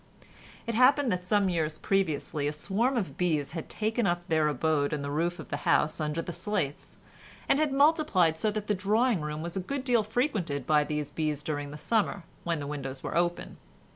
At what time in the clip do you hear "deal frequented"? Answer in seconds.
9.83-10.65